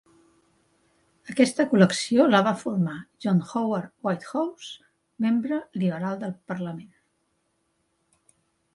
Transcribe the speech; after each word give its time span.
Aquesta 1.33 1.65
col·lecció 1.73 2.25
la 2.29 2.39
va 2.47 2.55
formar 2.63 2.97
John 3.27 3.43
Howard 3.45 4.09
Whitehouse, 4.09 4.75
membre 5.27 5.63
liberal 5.85 6.21
del 6.27 6.37
Parlament. 6.53 6.93